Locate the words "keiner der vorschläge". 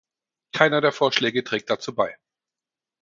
0.51-1.43